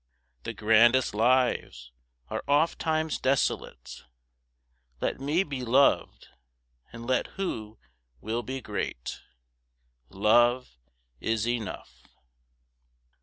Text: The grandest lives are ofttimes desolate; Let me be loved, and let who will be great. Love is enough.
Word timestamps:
The 0.45 0.53
grandest 0.55 1.13
lives 1.13 1.91
are 2.27 2.43
ofttimes 2.47 3.19
desolate; 3.19 4.03
Let 4.99 5.19
me 5.19 5.43
be 5.43 5.63
loved, 5.63 6.29
and 6.91 7.05
let 7.05 7.27
who 7.37 7.77
will 8.19 8.41
be 8.41 8.61
great. 8.61 9.21
Love 10.09 10.75
is 11.19 11.47
enough. 11.47 12.01